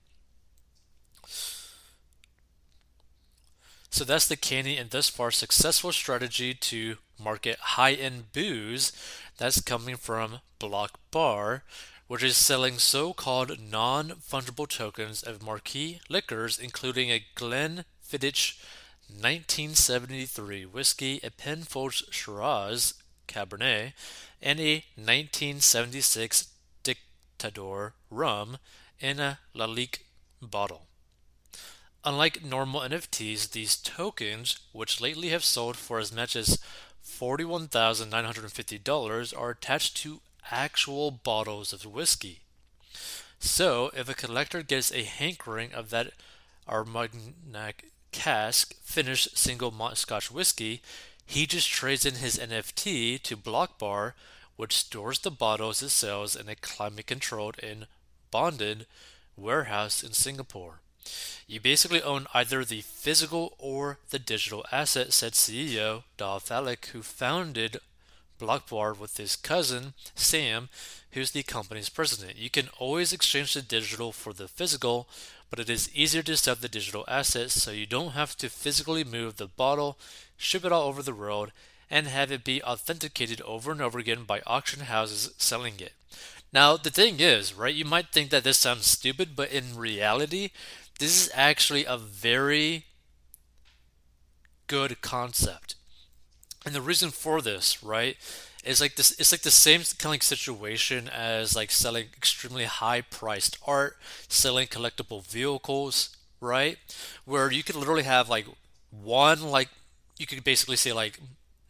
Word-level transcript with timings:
So 3.89 4.03
that's 4.03 4.27
the 4.27 4.37
canny 4.37 4.77
and 4.77 4.89
thus 4.89 5.09
far 5.09 5.31
successful 5.31 5.91
strategy 5.91 6.53
to 6.53 6.97
market 7.19 7.57
high 7.59 7.93
end 7.93 8.31
booze 8.31 8.93
that's 9.37 9.61
coming 9.61 9.95
from 9.95 10.39
Block 10.59 10.99
Bar, 11.11 11.63
which 12.07 12.23
is 12.23 12.37
selling 12.37 12.77
so 12.77 13.13
called 13.13 13.59
non 13.59 14.09
fungible 14.09 14.67
tokens 14.67 15.23
of 15.23 15.41
marquee 15.41 16.01
liquors, 16.09 16.59
including 16.59 17.09
a 17.09 17.25
Glenfiddich 17.35 18.59
1973 19.09 20.65
whiskey, 20.65 21.19
a 21.23 21.31
Penfolds 21.31 22.03
Shiraz 22.11 22.93
Cabernet, 23.27 23.93
and 24.41 24.59
a 24.59 24.83
1976 24.95 26.47
Dictador 26.83 27.93
rum 28.11 28.57
in 28.99 29.19
a 29.19 29.39
Lalique 29.55 29.99
bottle. 30.41 30.88
Unlike 32.09 32.43
normal 32.43 32.81
NFTs, 32.81 33.51
these 33.51 33.75
tokens, 33.75 34.57
which 34.71 34.99
lately 34.99 35.29
have 35.29 35.45
sold 35.45 35.77
for 35.77 35.99
as 35.99 36.11
much 36.11 36.35
as 36.35 36.57
$41,950, 37.05 39.37
are 39.37 39.51
attached 39.51 39.95
to 39.97 40.21
actual 40.49 41.11
bottles 41.11 41.71
of 41.71 41.85
whiskey. 41.85 42.39
So, 43.39 43.91
if 43.95 44.09
a 44.09 44.15
collector 44.15 44.63
gets 44.63 44.91
a 44.91 45.03
hankering 45.03 45.71
of 45.71 45.91
that 45.91 46.13
Armagnac 46.67 47.85
cask 48.11 48.73
finished 48.81 49.37
single 49.37 49.69
malt 49.69 49.99
Scotch 49.99 50.31
whiskey, 50.31 50.81
he 51.27 51.45
just 51.45 51.69
trades 51.69 52.07
in 52.07 52.15
his 52.15 52.39
NFT 52.39 53.21
to 53.21 53.37
Blockbar, 53.37 54.13
which 54.55 54.75
stores 54.75 55.19
the 55.19 55.29
bottles 55.29 55.83
it 55.83 55.89
sells 55.89 56.35
in 56.35 56.49
a 56.49 56.55
climate 56.55 57.05
controlled 57.05 57.59
and 57.61 57.85
bonded 58.31 58.87
warehouse 59.37 60.01
in 60.01 60.13
Singapore. 60.13 60.79
You 61.47 61.59
basically 61.59 62.01
own 62.01 62.27
either 62.33 62.63
the 62.63 62.81
physical 62.81 63.53
or 63.57 63.97
the 64.11 64.19
digital 64.19 64.65
asset, 64.71 65.13
said 65.13 65.33
CEO 65.33 66.03
Dov 66.17 66.45
Falik, 66.45 66.87
who 66.87 67.01
founded 67.01 67.79
Blockbar 68.39 68.97
with 68.97 69.17
his 69.17 69.35
cousin 69.35 69.93
Sam, 70.15 70.69
who's 71.11 71.31
the 71.31 71.43
company's 71.43 71.89
president. 71.89 72.37
You 72.37 72.49
can 72.49 72.69
always 72.77 73.11
exchange 73.11 73.53
the 73.53 73.61
digital 73.61 74.11
for 74.11 74.31
the 74.33 74.47
physical, 74.47 75.07
but 75.49 75.59
it 75.59 75.69
is 75.69 75.93
easier 75.93 76.21
to 76.23 76.37
sell 76.37 76.55
the 76.55 76.69
digital 76.69 77.05
assets 77.07 77.61
so 77.61 77.71
you 77.71 77.85
don't 77.85 78.11
have 78.11 78.37
to 78.37 78.49
physically 78.49 79.03
move 79.03 79.37
the 79.37 79.47
bottle, 79.47 79.97
ship 80.37 80.63
it 80.63 80.71
all 80.71 80.87
over 80.87 81.01
the 81.01 81.13
world, 81.13 81.51
and 81.89 82.07
have 82.07 82.31
it 82.31 82.43
be 82.43 82.61
authenticated 82.61 83.41
over 83.41 83.71
and 83.71 83.81
over 83.81 83.97
again 83.97 84.23
by 84.23 84.41
auction 84.45 84.81
houses 84.81 85.33
selling 85.37 85.79
it. 85.79 85.93
Now, 86.51 86.77
the 86.77 86.89
thing 86.89 87.19
is, 87.19 87.53
right, 87.53 87.75
you 87.75 87.85
might 87.85 88.09
think 88.09 88.31
that 88.31 88.43
this 88.43 88.57
sounds 88.57 88.85
stupid, 88.87 89.35
but 89.35 89.51
in 89.51 89.77
reality, 89.77 90.49
this 90.99 91.25
is 91.25 91.31
actually 91.33 91.85
a 91.85 91.97
very 91.97 92.85
good 94.67 95.01
concept. 95.01 95.75
And 96.65 96.75
the 96.75 96.81
reason 96.81 97.09
for 97.09 97.41
this, 97.41 97.83
right, 97.83 98.17
is 98.63 98.81
like 98.81 98.95
this 98.95 99.11
it's 99.19 99.31
like 99.31 99.41
the 99.41 99.51
same 99.51 99.81
kind 99.97 100.15
of 100.15 100.23
situation 100.23 101.09
as 101.09 101.55
like 101.55 101.71
selling 101.71 102.07
extremely 102.15 102.65
high 102.65 103.01
priced 103.01 103.57
art, 103.65 103.97
selling 104.27 104.67
collectible 104.67 105.25
vehicles, 105.25 106.15
right? 106.41 106.77
Where 107.25 107.51
you 107.51 107.63
could 107.63 107.75
literally 107.75 108.03
have 108.03 108.29
like 108.29 108.45
one 108.91 109.41
like 109.43 109.69
you 110.17 110.27
could 110.27 110.43
basically 110.43 110.75
say 110.75 110.91
like 110.91 111.19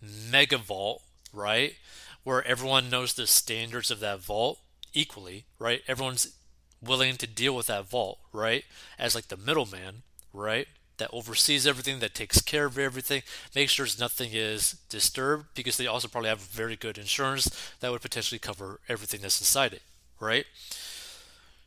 mega 0.02 0.58
vault, 0.58 1.04
right? 1.32 1.76
Where 2.24 2.46
everyone 2.46 2.90
knows 2.90 3.14
the 3.14 3.28
standards 3.28 3.92
of 3.92 4.00
that 4.00 4.20
vault 4.20 4.60
equally, 4.94 5.46
right? 5.60 5.82
Everyone's 5.88 6.34
willing 6.82 7.16
to 7.18 7.28
deal 7.28 7.56
with 7.56 7.68
that 7.68 7.86
vault, 7.86 8.20
right? 8.32 8.64
As 8.98 9.16
like 9.16 9.28
the 9.28 9.38
middleman, 9.38 10.04
right? 10.34 10.68
That 10.98 11.10
oversees 11.14 11.66
everything, 11.66 12.00
that 12.00 12.14
takes 12.14 12.42
care 12.42 12.66
of 12.66 12.78
everything, 12.78 13.24
makes 13.56 13.72
sure 13.72 13.88
nothing 14.00 14.32
is 14.34 14.74
disturbed 14.90 15.48
because 15.56 15.78
they 15.78 15.88
also 15.88 16.08
probably 16.08 16.30
have 16.30 16.40
very 16.40 16.76
good 16.76 16.98
insurance 16.98 17.50
that 17.80 17.92
would 17.92 18.02
potentially 18.02 18.40
cover 18.40 18.80
everything 18.90 19.22
that's 19.22 19.40
inside 19.40 19.74
it, 19.74 19.82
right? 20.20 20.46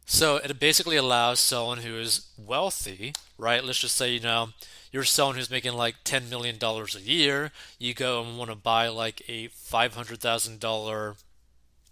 So 0.04 0.36
it 0.36 0.60
basically 0.60 0.96
allows 0.96 1.40
someone 1.40 1.78
who 1.78 1.96
is 1.96 2.26
wealthy, 2.36 3.14
right? 3.38 3.64
Let's 3.64 3.78
just 3.78 3.94
say, 3.94 4.12
you 4.12 4.20
know, 4.20 4.50
you're 4.90 5.04
someone 5.04 5.36
who's 5.36 5.50
making 5.50 5.72
like 5.72 6.04
$10 6.04 6.28
million 6.28 6.58
a 6.60 7.00
year. 7.00 7.50
You 7.78 7.94
go 7.94 8.22
and 8.22 8.36
want 8.36 8.50
to 8.50 8.56
buy 8.56 8.88
like 8.88 9.22
a 9.28 9.48
$500,000 9.48 11.16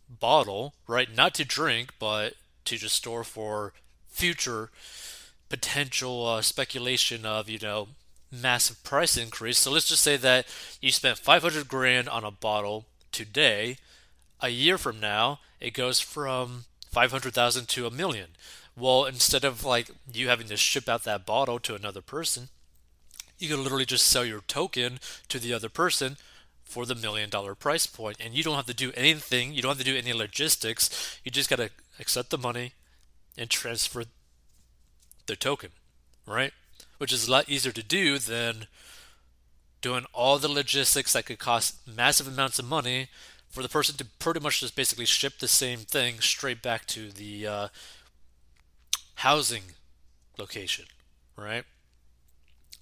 bottle, 0.09 0.75
right? 0.87 1.09
Not 1.15 1.35
to 1.35 1.45
drink, 1.45 1.95
but 1.99 2.35
to 2.71 2.79
just 2.79 2.95
store 2.95 3.25
for 3.25 3.73
future 4.09 4.71
potential 5.49 6.27
uh, 6.27 6.41
speculation 6.41 7.27
of, 7.27 7.49
you 7.49 7.59
know, 7.59 7.89
massive 8.31 8.83
price 8.85 9.17
increase. 9.17 9.59
So 9.59 9.73
let's 9.73 9.89
just 9.89 10.03
say 10.03 10.17
that 10.17 10.47
you 10.81 10.93
spent 10.93 11.19
500 11.19 11.67
grand 11.69 12.09
on 12.09 12.25
a 12.25 12.31
bottle 12.31 12.87
today. 13.11 13.77
A 14.41 14.49
year 14.51 14.79
from 14.79 15.01
now, 15.01 15.41
it 15.61 15.75
goes 15.75 15.99
from 15.99 16.65
500,000 16.91 17.69
to 17.69 17.87
a 17.87 17.91
million. 17.91 18.29
Well, 18.77 19.05
instead 19.05 19.45
of 19.45 19.65
like 19.65 19.91
you 20.11 20.29
having 20.29 20.47
to 20.47 20.57
ship 20.57 20.89
out 20.89 21.03
that 21.05 21.27
bottle 21.27 21.59
to 21.59 21.75
another 21.75 22.01
person, 22.01 22.49
you 23.39 23.49
can 23.49 23.63
literally 23.63 23.85
just 23.85 24.07
sell 24.07 24.25
your 24.25 24.43
token 24.43 25.01
to 25.29 25.41
the 25.41 25.53
other 25.53 25.69
person 25.69 26.17
for 26.63 26.87
the 26.87 26.95
million 26.95 27.29
dollar 27.29 27.57
price 27.57 27.89
point 27.89 28.17
and 28.21 28.33
you 28.33 28.45
don't 28.45 28.55
have 28.55 28.67
to 28.67 28.73
do 28.73 28.93
anything 28.95 29.53
you 29.53 29.61
don't 29.61 29.71
have 29.71 29.85
to 29.85 29.93
do 29.93 29.97
any 29.97 30.13
logistics 30.13 31.19
you 31.25 31.31
just 31.31 31.51
got 31.51 31.57
to 31.57 31.69
accept 32.01 32.31
the 32.31 32.39
money 32.39 32.73
and 33.37 33.51
transfer 33.51 34.05
the 35.27 35.37
token 35.37 35.71
right 36.27 36.53
which 36.99 37.13
is 37.13 37.29
a 37.29 37.31
lot 37.31 37.49
easier 37.49 37.73
to 37.73 37.83
do 37.83 38.19
than 38.19 38.67
doing 39.81 40.05
all 40.13 40.39
the 40.39 40.49
logistics 40.49 41.13
that 41.13 41.25
could 41.25 41.39
cost 41.39 41.77
massive 41.87 42.27
amounts 42.29 42.59
of 42.59 42.65
money 42.65 43.09
for 43.49 43.63
the 43.63 43.69
person 43.69 43.97
to 43.97 44.05
pretty 44.19 44.41
much 44.41 44.61
just 44.61 44.77
basically 44.77 45.05
ship 45.07 45.39
the 45.39 45.49
same 45.49 45.81
thing 45.81 46.21
straight 46.21 46.63
back 46.63 46.87
to 46.87 47.11
the 47.11 47.47
uh, 47.47 47.69
housing 49.17 49.63
location 50.39 50.87
right 51.37 51.65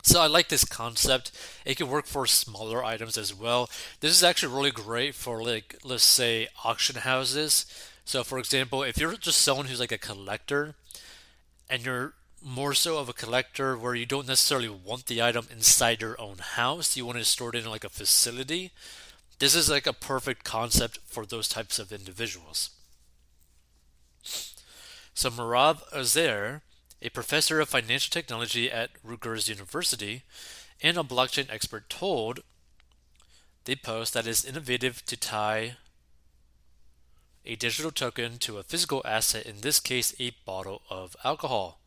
so 0.02 0.22
I 0.22 0.26
like 0.26 0.48
this 0.48 0.64
concept. 0.64 1.32
It 1.66 1.76
can 1.76 1.90
work 1.90 2.06
for 2.06 2.26
smaller 2.26 2.82
items 2.84 3.18
as 3.18 3.34
well. 3.34 3.68
This 4.00 4.12
is 4.12 4.22
actually 4.22 4.54
really 4.54 4.70
great 4.70 5.14
for 5.14 5.42
like 5.42 5.76
let's 5.84 6.04
say 6.04 6.48
auction 6.64 6.96
houses. 6.96 7.66
So 8.08 8.24
for 8.24 8.38
example, 8.38 8.82
if 8.84 8.96
you're 8.96 9.14
just 9.18 9.42
someone 9.42 9.66
who's 9.66 9.80
like 9.80 9.92
a 9.92 9.98
collector 9.98 10.74
and 11.68 11.84
you're 11.84 12.14
more 12.42 12.72
so 12.72 12.96
of 12.96 13.10
a 13.10 13.12
collector 13.12 13.76
where 13.76 13.94
you 13.94 14.06
don't 14.06 14.26
necessarily 14.26 14.70
want 14.70 15.04
the 15.04 15.20
item 15.20 15.46
inside 15.52 16.00
your 16.00 16.18
own 16.18 16.38
house, 16.38 16.96
you 16.96 17.04
want 17.04 17.18
to 17.18 17.24
store 17.26 17.50
it 17.50 17.56
in 17.56 17.66
like 17.68 17.84
a 17.84 17.90
facility, 17.90 18.72
this 19.40 19.54
is 19.54 19.68
like 19.68 19.86
a 19.86 19.92
perfect 19.92 20.42
concept 20.42 21.00
for 21.04 21.26
those 21.26 21.48
types 21.48 21.78
of 21.78 21.92
individuals. 21.92 22.70
So 25.12 25.28
Merav 25.28 25.82
Ozer, 25.92 26.62
a 27.02 27.10
professor 27.10 27.60
of 27.60 27.68
financial 27.68 28.10
technology 28.10 28.70
at 28.70 28.88
Rutgers 29.04 29.50
University 29.50 30.22
and 30.82 30.96
a 30.96 31.02
blockchain 31.02 31.52
expert, 31.52 31.90
told 31.90 32.40
the 33.66 33.76
post 33.76 34.14
that 34.14 34.26
it's 34.26 34.46
innovative 34.46 35.04
to 35.04 35.16
tie 35.18 35.76
a 37.48 37.56
digital 37.56 37.90
token 37.90 38.38
to 38.38 38.58
a 38.58 38.62
physical 38.62 39.02
asset, 39.04 39.46
in 39.46 39.62
this 39.62 39.80
case, 39.80 40.14
a 40.20 40.34
bottle 40.44 40.82
of 40.90 41.16
alcohol. 41.24 41.80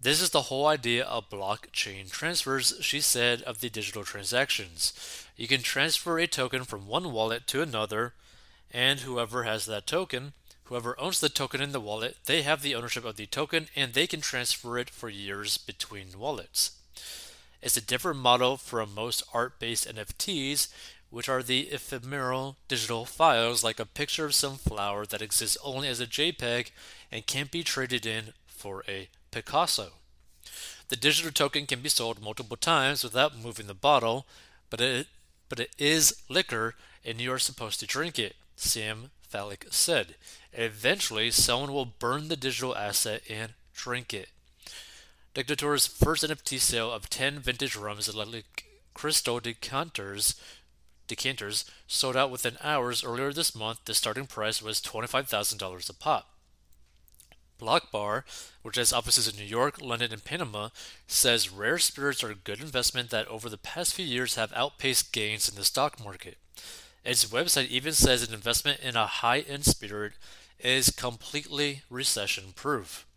This 0.00 0.22
is 0.22 0.30
the 0.30 0.42
whole 0.42 0.66
idea 0.66 1.04
of 1.04 1.28
blockchain 1.28 2.10
transfers, 2.10 2.74
she 2.80 3.00
said, 3.00 3.42
of 3.42 3.60
the 3.60 3.68
digital 3.68 4.04
transactions. 4.04 4.92
You 5.36 5.46
can 5.46 5.62
transfer 5.62 6.18
a 6.18 6.26
token 6.26 6.64
from 6.64 6.86
one 6.86 7.12
wallet 7.12 7.46
to 7.48 7.62
another, 7.62 8.14
and 8.70 9.00
whoever 9.00 9.42
has 9.42 9.66
that 9.66 9.86
token, 9.86 10.32
whoever 10.64 10.98
owns 11.00 11.20
the 11.20 11.28
token 11.28 11.60
in 11.60 11.72
the 11.72 11.80
wallet, 11.80 12.16
they 12.26 12.42
have 12.42 12.62
the 12.62 12.74
ownership 12.74 13.04
of 13.04 13.16
the 13.16 13.26
token 13.26 13.68
and 13.74 13.92
they 13.92 14.06
can 14.06 14.20
transfer 14.20 14.78
it 14.78 14.90
for 14.90 15.08
years 15.08 15.58
between 15.58 16.18
wallets. 16.18 16.72
It's 17.60 17.76
a 17.76 17.84
different 17.84 18.20
model 18.20 18.56
from 18.56 18.94
most 18.94 19.22
art 19.34 19.58
based 19.58 19.88
NFTs, 19.88 20.68
which 21.10 21.28
are 21.28 21.42
the 21.42 21.68
ephemeral 21.68 22.56
digital 22.68 23.04
files 23.04 23.64
like 23.64 23.80
a 23.80 23.86
picture 23.86 24.24
of 24.24 24.34
some 24.34 24.56
flower 24.56 25.06
that 25.06 25.22
exists 25.22 25.56
only 25.64 25.88
as 25.88 26.00
a 26.00 26.06
JPEG 26.06 26.70
and 27.10 27.26
can't 27.26 27.50
be 27.50 27.62
traded 27.62 28.04
in 28.04 28.32
for 28.46 28.84
a 28.88 29.08
Picasso. 29.30 29.92
The 30.88 30.96
digital 30.96 31.32
token 31.32 31.66
can 31.66 31.80
be 31.80 31.88
sold 31.88 32.22
multiple 32.22 32.56
times 32.56 33.04
without 33.04 33.38
moving 33.38 33.66
the 33.66 33.74
bottle, 33.74 34.26
but 34.70 34.80
it 34.80 35.06
but 35.48 35.60
it 35.60 35.70
is 35.78 36.22
liquor 36.28 36.74
and 37.04 37.20
you 37.20 37.32
are 37.32 37.38
supposed 37.38 37.80
to 37.80 37.86
drink 37.86 38.18
it, 38.18 38.36
Sam 38.56 39.10
Falik 39.32 39.72
said. 39.72 40.16
Eventually, 40.52 41.30
someone 41.30 41.72
will 41.72 41.86
burn 41.86 42.28
the 42.28 42.36
digital 42.36 42.76
asset 42.76 43.22
and 43.30 43.52
drink 43.74 44.12
it. 44.12 44.28
Dictador's 45.34 45.86
first 45.86 46.24
NFT 46.24 46.58
sale 46.58 46.90
of 46.90 47.08
10 47.08 47.38
vintage 47.38 47.76
rums 47.76 48.12
like 48.14 48.64
crystal 48.94 49.38
decanters 49.38 50.34
decanters 51.08 51.64
sold 51.86 52.16
out 52.16 52.30
within 52.30 52.56
hours 52.62 53.02
earlier 53.02 53.32
this 53.32 53.54
month. 53.54 53.80
The 53.84 53.94
starting 53.94 54.26
price 54.26 54.62
was 54.62 54.80
$25,000 54.80 55.90
a 55.90 55.92
pop. 55.94 56.28
Block 57.58 57.90
Bar, 57.90 58.24
which 58.62 58.76
has 58.76 58.92
offices 58.92 59.26
in 59.26 59.36
New 59.36 59.44
York, 59.44 59.80
London, 59.80 60.12
and 60.12 60.24
Panama, 60.24 60.68
says 61.08 61.50
rare 61.50 61.78
spirits 61.78 62.22
are 62.22 62.30
a 62.30 62.36
good 62.36 62.60
investment 62.60 63.10
that 63.10 63.26
over 63.26 63.48
the 63.48 63.58
past 63.58 63.94
few 63.94 64.04
years 64.04 64.36
have 64.36 64.52
outpaced 64.52 65.12
gains 65.12 65.48
in 65.48 65.56
the 65.56 65.64
stock 65.64 66.02
market. 66.02 66.38
Its 67.04 67.24
website 67.24 67.68
even 67.68 67.92
says 67.92 68.26
an 68.26 68.32
investment 68.32 68.80
in 68.80 68.96
a 68.96 69.06
high 69.06 69.40
end 69.40 69.64
spirit 69.64 70.12
is 70.60 70.90
completely 70.90 71.82
recession 71.90 72.52
proof. 72.54 73.07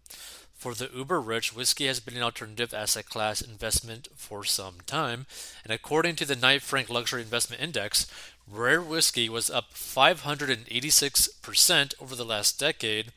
For 0.62 0.74
the 0.75 0.92
uber 0.96 1.19
rich, 1.19 1.54
whiskey 1.56 1.88
has 1.88 2.00
been 2.00 2.16
an 2.16 2.22
alternative 2.22 2.72
asset 2.72 3.08
class 3.08 3.42
investment 3.42 4.10
for 4.16 4.44
some 4.44 4.75
time, 4.86 5.25
and 5.63 5.74
according 5.74 6.18
to 6.18 6.25
the 6.25 6.36
Knight 6.36 6.62
Frank 6.62 6.88
Luxury 6.88 7.24
Investment 7.24 7.63
Index, 7.63 8.06
rare 8.48 8.80
whiskey 8.80 9.28
was 9.28 9.50
up 9.50 9.74
586% 9.74 11.94
over 12.00 12.16
the 12.16 12.24
last 12.24 12.60
decade, 12.60 13.12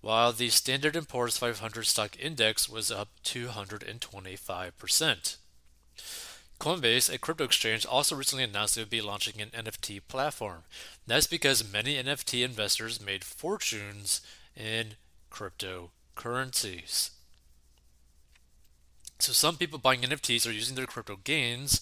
while 0.00 0.32
the 0.32 0.48
Standard 0.48 0.96
& 1.08 1.10
Poor's 1.10 1.36
500 1.36 1.84
stock 1.84 2.16
index 2.18 2.70
was 2.70 2.90
up 2.90 3.08
225%. 3.22 5.36
Coinbase, 6.58 7.12
a 7.12 7.18
crypto 7.18 7.44
exchange, 7.44 7.84
also 7.84 8.16
recently 8.16 8.44
announced 8.44 8.78
it 8.78 8.80
would 8.80 8.88
be 8.88 9.02
launching 9.02 9.42
an 9.42 9.50
NFT 9.50 10.00
platform. 10.08 10.62
That's 11.06 11.26
because 11.26 11.70
many 11.70 12.02
NFT 12.02 12.42
investors 12.42 12.98
made 12.98 13.24
fortunes 13.24 14.22
in 14.56 14.94
cryptocurrencies. 16.18 17.10
So 19.18 19.32
some 19.32 19.56
people 19.56 19.78
buying 19.78 20.00
NFTs 20.00 20.48
are 20.48 20.52
using 20.52 20.76
their 20.76 20.86
crypto 20.86 21.16
gains 21.16 21.80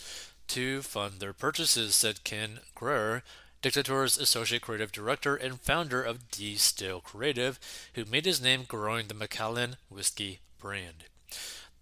to 0.49 0.83
fund 0.83 1.21
their 1.21 1.33
purchases, 1.33 1.95
said 1.95 2.25
Ken 2.25 2.61
Grier, 2.75 3.23
Dictador's 3.63 4.17
associate 4.17 4.63
creative 4.63 4.93
director 4.93 5.35
and 5.35 5.61
founder 5.61 6.03
of 6.03 6.31
D 6.31 6.57
Still 6.57 7.01
Creative, 7.01 7.59
who 7.95 8.05
made 8.05 8.25
his 8.25 8.41
name 8.41 8.65
growing 8.67 9.09
the 9.09 9.15
Macallan 9.15 9.77
whiskey 9.89 10.41
brand. 10.59 11.05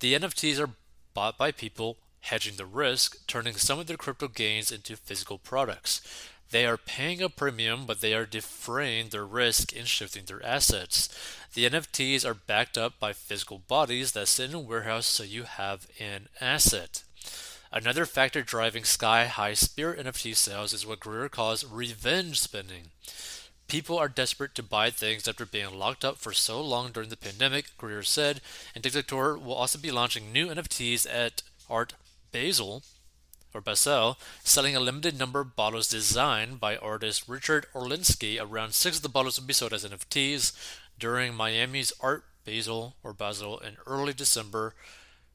The 0.01 0.15
NFTs 0.15 0.59
are 0.59 0.71
bought 1.13 1.37
by 1.37 1.53
people 1.53 1.99
hedging 2.21 2.57
the 2.57 2.67
risk, 2.67 3.27
turning 3.27 3.55
some 3.55 3.79
of 3.79 3.87
their 3.87 3.99
crypto 3.99 4.29
gains 4.29 4.73
into 4.73 4.97
physical 4.97 5.39
products. 5.39 6.01
They 6.55 6.67
are 6.67 6.77
paying 6.77 7.21
a 7.21 7.29
premium, 7.29 7.85
but 7.85 8.01
they 8.01 8.15
are 8.15 8.25
defraying 8.25 9.09
their 9.09 9.27
risk 9.27 9.73
in 9.73 9.87
shifting 9.87 10.27
their 10.27 10.41
assets. 10.47 11.09
The 11.53 11.69
NFTs 11.69 12.25
are 12.25 12.33
backed 12.33 12.79
up 12.79 13.01
by 13.01 13.13
physical 13.13 13.59
bodies 13.59 14.13
that 14.13 14.29
sit 14.29 14.51
in 14.51 14.55
a 14.55 14.61
warehouse, 14.61 15.07
so 15.07 15.25
you 15.25 15.43
have 15.43 15.89
an 15.99 16.29
asset. 16.41 17.03
Another 17.73 18.07
factor 18.07 18.43
driving 18.43 18.85
sky 18.85 19.27
high 19.27 19.55
spirit 19.55 19.99
NFT 19.99 20.37
sales 20.37 20.73
is 20.73 20.87
what 20.87 21.01
Grier 21.01 21.29
calls 21.29 21.65
revenge 21.65 22.39
spending. 22.39 22.93
People 23.67 23.99
are 23.99 24.09
desperate 24.09 24.55
to 24.55 24.63
buy 24.63 24.91
things 24.91 25.27
after 25.27 25.45
being 25.45 25.75
locked 25.75 26.05
up 26.05 26.19
for 26.19 26.33
so 26.33 26.63
long 26.63 26.93
during 26.93 27.09
the 27.09 27.17
pandemic, 27.17 27.77
Grier 27.77 28.05
said, 28.05 28.41
and 28.77 28.85
Dictador 28.85 29.43
will 29.43 29.55
also 29.55 29.77
be 29.77 29.91
launching 29.91 30.33
new 30.33 30.47
NFTs 30.47 31.05
at 31.13 31.43
Art 31.69 31.95
Basel 32.31 32.85
or 33.55 33.61
Basel, 33.61 34.19
selling 34.43 34.75
a 34.75 34.81
limited 34.81 35.19
number 35.19 35.41
of 35.41 35.57
bottles 35.57 35.89
designed 35.89 36.59
by 36.59 36.77
artist 36.77 37.29
Richard 37.29 37.67
Orlinski. 37.73 38.39
Around 38.41 38.75
six 38.75 38.97
of 38.97 39.03
the 39.03 39.09
bottles 39.09 39.39
will 39.39 39.47
be 39.47 39.55
sold 39.55 39.73
as 39.73 39.85
NFTs 39.85 40.53
during 40.99 41.35
Miami's 41.35 41.93
Art 42.01 42.25
Basel 42.45 42.97
or 43.03 43.13
Basel 43.13 43.59
in 43.59 43.77
early 43.87 44.13
December, 44.13 44.75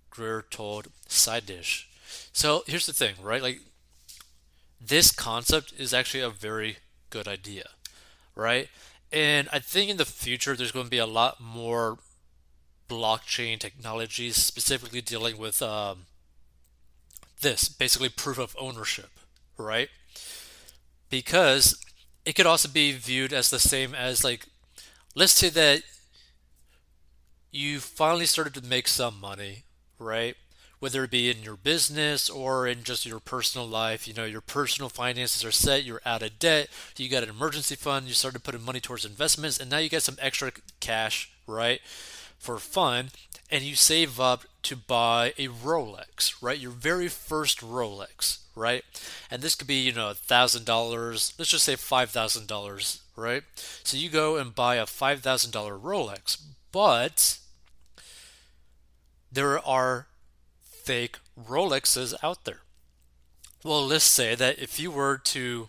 Grier 0.10 0.44
told 0.50 0.90
Side 1.08 1.46
Dish. 1.46 1.90
So 2.34 2.64
here's 2.68 2.86
the 2.86 2.94
thing, 2.94 3.16
right? 3.22 3.42
Like 3.42 3.62
this 4.80 5.12
concept 5.12 5.74
is 5.78 5.94
actually 5.94 6.22
a 6.22 6.30
very 6.30 6.78
good 7.10 7.28
idea, 7.28 7.70
right? 8.36 8.70
And 9.12 9.50
I 9.52 9.60
think 9.60 9.90
in 9.90 9.98
the 9.98 10.06
future 10.06 10.56
there's 10.56 10.72
going 10.72 10.86
to 10.86 10.92
be 10.92 10.98
a 10.98 11.06
lot 11.06 11.42
more 11.42 11.98
blockchain 12.90 13.60
technologies 13.60 14.36
specifically 14.36 15.02
dealing 15.02 15.38
with 15.38 15.62
um, 15.62 16.06
this, 17.42 17.70
basically 17.70 18.10
proof 18.10 18.38
of 18.38 18.56
ownership, 18.60 19.10
right? 19.58 19.90
Because 21.10 21.80
it 22.26 22.34
could 22.34 22.46
also 22.46 22.68
be 22.68 22.92
viewed 22.92 23.34
as 23.34 23.50
the 23.50 23.60
same 23.60 23.96
as 23.96 24.24
like 24.24 24.46
let's 25.16 25.34
say 25.34 25.50
that 25.50 25.82
you 27.52 27.80
finally 27.80 28.26
started 28.26 28.54
to 28.54 28.66
make 28.66 28.88
some 28.88 29.20
money, 29.20 29.64
right? 29.98 30.36
whether 30.80 31.04
it 31.04 31.12
be 31.12 31.30
in 31.30 31.44
your 31.44 31.58
business 31.58 32.30
or 32.30 32.66
in 32.66 32.84
just 32.84 33.06
your 33.06 33.20
personal 33.20 33.68
life. 33.68 34.08
You 34.08 34.14
know, 34.14 34.26
your 34.26 34.42
personal 34.42 34.90
finances 34.90 35.44
are 35.44 35.52
set, 35.52 35.84
you're 35.84 36.02
out 36.06 36.24
of 36.24 36.40
debt, 36.40 36.70
you 36.98 37.10
got 37.10 37.24
an 37.24 37.30
emergency 37.30 37.76
fund, 37.76 38.08
you 38.08 38.14
started 38.14 38.44
putting 38.44 38.64
money 38.64 38.80
towards 38.80 39.06
investments, 39.06 39.60
and 39.60 39.70
now 39.70 39.78
you 39.78 39.90
got 39.90 40.04
some 40.04 40.18
extra 40.20 40.52
cash, 40.80 41.32
right, 41.48 41.82
for 42.40 42.58
fun, 42.58 43.10
and 43.52 43.64
you 43.64 43.76
save 43.76 44.20
up 44.20 44.46
to 44.64 44.76
buy 44.76 45.34
a 45.38 45.48
Rolex, 45.48 46.34
right? 46.42 46.58
Your 46.58 46.72
very 46.72 47.08
first 47.08 47.60
Rolex, 47.60 48.40
right? 48.56 48.84
And 49.30 49.42
this 49.42 49.56
could 49.56 49.68
be, 49.68 49.82
you 49.82 49.94
know, 49.94 50.10
$1,000, 50.10 51.34
let's 51.38 51.52
just 51.52 51.66
say 51.66 51.76
$5,000, 51.76 53.00
right? 53.16 53.44
So 53.84 53.98
you 53.98 54.10
go 54.10 54.38
and 54.38 54.56
buy 54.56 54.76
a 54.76 54.86
$5,000 54.86 55.22
Rolex, 55.82 56.42
but 56.72 57.40
there 59.32 59.60
are 59.66 60.08
fake 60.62 61.18
Rolexes 61.40 62.14
out 62.24 62.46
there. 62.46 62.62
Well, 63.64 63.86
let's 63.86 64.06
say 64.06 64.36
that 64.36 64.60
if 64.60 64.80
you 64.80 64.92
were 64.92 65.18
to 65.18 65.68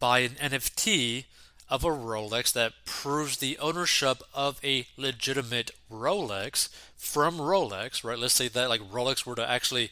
buy 0.00 0.20
an 0.20 0.30
NFT 0.32 1.26
of 1.72 1.84
a 1.84 1.88
Rolex 1.88 2.52
that 2.52 2.74
proves 2.84 3.38
the 3.38 3.56
ownership 3.56 4.22
of 4.34 4.60
a 4.62 4.86
legitimate 4.98 5.70
Rolex 5.90 6.68
from 6.98 7.38
Rolex, 7.38 8.04
right? 8.04 8.18
Let's 8.18 8.34
say 8.34 8.48
that 8.48 8.68
like 8.68 8.82
Rolex 8.82 9.24
were 9.24 9.34
to 9.36 9.50
actually 9.50 9.90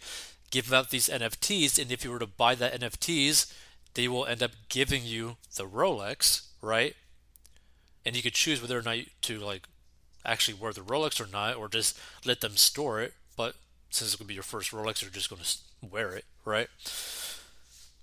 give 0.51 0.75
out 0.75 0.91
these 0.91 1.09
NFTs, 1.09 1.81
and 1.81 1.91
if 1.91 2.05
you 2.05 2.11
were 2.11 2.19
to 2.19 2.27
buy 2.27 2.55
that 2.55 2.79
NFTs, 2.79 3.51
they 3.95 4.09
will 4.09 4.27
end 4.27 4.43
up 4.43 4.51
giving 4.69 5.05
you 5.07 5.39
the 5.57 5.65
Rolex, 5.65 6.49
right? 6.61 6.95
And 8.05 8.15
you 8.15 8.21
could 8.23 8.35
choose 8.35 8.61
whether 8.61 8.79
or 8.79 8.83
not 8.83 8.99
to 9.23 9.39
like 9.39 9.67
actually 10.23 10.59
wear 10.61 10.75
the 10.75 10.83
Rolex 10.83 11.19
or 11.19 11.33
not, 11.33 11.57
or 11.57 11.71
just 11.71 11.99
let 12.27 12.43
them 12.43 12.59
store 12.59 13.01
it. 13.01 13.15
But 13.39 13.55
since 13.89 14.13
it's 14.13 14.19
to 14.19 14.25
be 14.25 14.35
your 14.35 14.43
first 14.43 14.71
Rolex, 14.73 15.01
you're 15.01 15.11
just 15.11 15.31
to 15.31 15.89
wear 15.91 16.15
it, 16.15 16.27
right? 16.45 16.69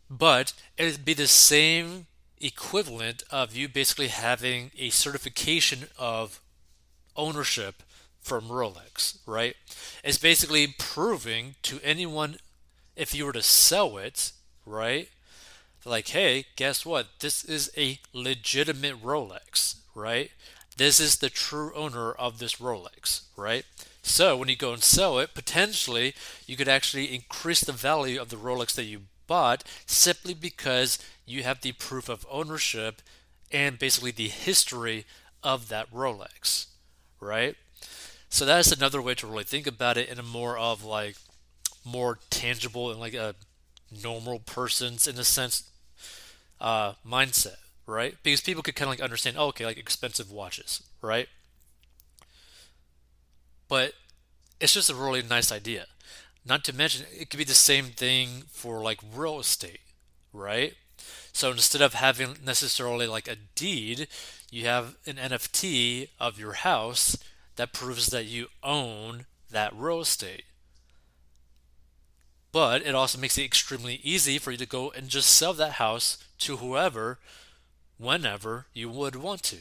But 0.10 0.54
it'd 0.80 1.06
be 1.06 1.14
the 1.14 1.28
same 1.28 2.08
equivalent 2.40 3.24
of 3.32 3.56
you 3.56 3.68
basically 3.68 4.08
having 4.08 4.72
a 4.78 4.90
certification 4.90 5.88
of 5.98 6.40
ownership 7.16 7.84
from 8.20 8.46
Rolex, 8.46 9.18
right? 9.26 9.56
It's 10.04 10.18
basically 10.18 10.76
proving 10.78 11.56
to 11.64 11.80
anyone 11.84 12.38
if 12.96 13.16
you 13.16 13.26
were 13.26 13.34
to 13.34 13.42
sell 13.42 13.98
it, 13.98 14.32
right? 14.66 15.10
Like, 15.86 16.10
hey, 16.10 16.46
guess 16.56 16.86
what? 16.86 17.08
This 17.20 17.46
is 17.46 17.72
a 17.78 18.00
legitimate 18.14 19.02
Rolex, 19.02 19.76
right? 19.96 20.32
This 20.76 21.00
is 21.00 21.18
the 21.18 21.30
true 21.30 21.72
owner 21.76 22.12
of 22.12 22.40
this 22.40 22.56
Rolex, 22.56 23.22
right? 23.36 23.66
So 24.04 24.38
when 24.38 24.50
you 24.50 24.56
go 24.56 24.74
and 24.74 24.84
sell 24.84 25.20
it, 25.20 25.34
potentially 25.34 26.14
you 26.46 26.56
could 26.56 26.68
actually 26.68 27.14
increase 27.14 27.62
the 27.62 27.72
value 27.72 28.22
of 28.22 28.30
the 28.30 28.36
Rolex 28.36 28.76
that 28.76 28.84
you 28.84 29.02
bought 29.28 29.64
simply 29.86 30.34
because 30.34 30.98
you 31.26 31.44
have 31.44 31.62
the 31.62 31.74
proof 31.74 32.10
of 32.10 32.26
ownership 32.30 33.02
and 33.52 33.78
basically 33.80 34.12
the 34.12 34.30
history 34.30 35.06
of 35.44 35.70
that 35.70 35.92
Rolex, 35.92 36.68
right? 37.20 37.56
So 38.30 38.46
that's 38.46 38.72
another 38.72 39.02
way 39.02 39.16
to 39.16 39.28
really 39.28 39.44
think 39.44 39.68
about 39.68 39.98
it 39.98 40.10
in 40.10 40.20
a 40.20 40.24
more 40.24 40.58
of 40.58 40.84
like 40.84 41.16
more 41.86 42.20
tangible 42.30 42.92
and 42.92 43.00
like 43.00 43.14
a 43.14 43.36
normal 44.04 44.40
person's 44.40 45.08
in 45.08 45.18
a 45.18 45.24
sense 45.24 45.70
uh, 46.60 46.94
mindset, 47.08 47.58
right? 47.86 48.16
Because 48.24 48.42
people 48.42 48.64
could 48.64 48.76
kind 48.76 48.88
of 48.88 48.92
like 48.92 49.02
understand, 49.02 49.38
oh, 49.40 49.48
okay, 49.48 49.66
like 49.66 49.78
expensive 49.78 50.32
watches, 50.32 50.84
right? 51.02 51.30
But 53.68 53.94
it's 54.60 54.74
just 54.74 54.90
a 54.90 54.96
really 54.96 55.22
nice 55.22 55.52
idea. 55.52 55.86
Not 56.48 56.64
to 56.66 56.76
mention, 56.76 57.06
it 57.14 57.30
could 57.30 57.38
be 57.38 57.44
the 57.44 57.54
same 57.54 57.86
thing 57.88 58.44
for 58.50 58.82
like 58.82 59.00
real 59.14 59.40
estate, 59.40 59.82
right? 60.32 60.76
So 61.34 61.52
instead 61.52 61.82
of 61.82 61.94
having 61.94 62.38
necessarily 62.44 63.06
like 63.06 63.28
a 63.28 63.36
deed, 63.56 64.08
you 64.50 64.66
have 64.66 64.96
an 65.06 65.18
NFT 65.18 66.10
of 66.20 66.40
your 66.40 66.54
house 66.54 67.18
that 67.58 67.74
proves 67.74 68.08
that 68.08 68.26
you 68.26 68.48
own 68.64 69.26
that 69.52 69.76
real 69.76 70.00
estate. 70.02 70.44
But 72.54 72.82
it 72.82 72.96
also 72.96 73.20
makes 73.20 73.38
it 73.38 73.44
extremely 73.44 73.96
easy 74.04 74.38
for 74.38 74.52
you 74.52 74.58
to 74.58 74.66
go 74.66 74.90
and 74.92 75.10
just 75.10 75.30
sell 75.30 75.54
that 75.54 75.74
house 75.74 76.18
to 76.40 76.58
whoever, 76.58 77.20
whenever 77.98 78.68
you 78.74 78.90
would 78.90 79.16
want 79.18 79.44
to, 79.44 79.58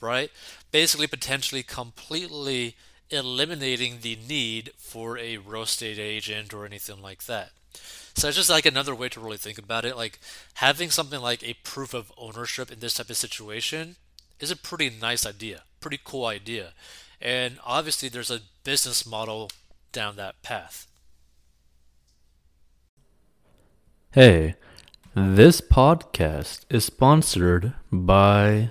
right? 0.00 0.30
Basically, 0.70 1.06
potentially 1.06 1.62
completely 1.62 2.76
eliminating 3.10 3.98
the 4.00 4.18
need 4.28 4.72
for 4.76 5.18
a 5.18 5.38
real 5.38 5.62
estate 5.62 5.98
agent 5.98 6.52
or 6.52 6.64
anything 6.66 7.00
like 7.00 7.24
that. 7.26 7.50
So 8.14 8.28
it's 8.28 8.36
just 8.36 8.50
like 8.50 8.64
another 8.64 8.94
way 8.94 9.08
to 9.10 9.20
really 9.20 9.36
think 9.36 9.58
about 9.58 9.84
it. 9.84 9.96
Like 9.96 10.18
having 10.54 10.90
something 10.90 11.20
like 11.20 11.42
a 11.42 11.54
proof 11.64 11.92
of 11.92 12.12
ownership 12.16 12.72
in 12.72 12.80
this 12.80 12.94
type 12.94 13.10
of 13.10 13.16
situation 13.16 13.96
is 14.40 14.50
a 14.50 14.56
pretty 14.56 14.90
nice 14.90 15.26
idea, 15.26 15.62
pretty 15.80 16.00
cool 16.02 16.24
idea. 16.24 16.72
And 17.20 17.58
obviously, 17.64 18.08
there's 18.08 18.30
a 18.30 18.40
business 18.64 19.06
model 19.06 19.50
down 19.92 20.16
that 20.16 20.42
path. 20.42 20.86
Hey, 24.12 24.54
this 25.14 25.60
podcast 25.60 26.60
is 26.70 26.84
sponsored 26.84 27.74
by 27.92 28.70